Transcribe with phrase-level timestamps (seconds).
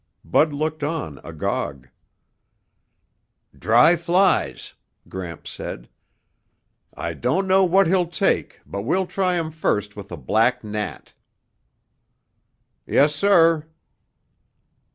[0.25, 1.87] Bud looked on agog.
[3.55, 4.73] "Dry flies,"
[5.07, 5.87] Gramps said.
[6.95, 11.13] "I don't know what he'll take, but we'll try him first with a black gnat."
[12.87, 13.67] "Yes, sir."